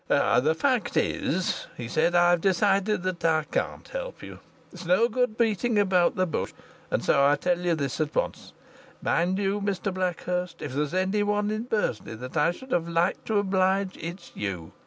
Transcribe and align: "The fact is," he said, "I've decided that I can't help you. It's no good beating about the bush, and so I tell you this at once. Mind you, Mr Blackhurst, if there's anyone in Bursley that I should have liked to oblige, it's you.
"The 0.07 0.55
fact 0.57 0.97
is," 0.97 1.67
he 1.77 1.87
said, 1.87 2.15
"I've 2.15 2.41
decided 2.41 3.03
that 3.03 3.23
I 3.23 3.43
can't 3.43 3.87
help 3.89 4.23
you. 4.23 4.39
It's 4.73 4.87
no 4.87 5.07
good 5.07 5.37
beating 5.37 5.77
about 5.77 6.15
the 6.15 6.25
bush, 6.25 6.53
and 6.89 7.05
so 7.05 7.23
I 7.23 7.35
tell 7.35 7.59
you 7.59 7.75
this 7.75 8.01
at 8.01 8.15
once. 8.15 8.51
Mind 9.03 9.37
you, 9.37 9.61
Mr 9.61 9.93
Blackhurst, 9.93 10.59
if 10.63 10.73
there's 10.73 10.95
anyone 10.95 11.51
in 11.51 11.65
Bursley 11.65 12.15
that 12.15 12.35
I 12.35 12.49
should 12.49 12.71
have 12.71 12.87
liked 12.89 13.25
to 13.27 13.37
oblige, 13.37 13.95
it's 13.97 14.31
you. 14.33 14.71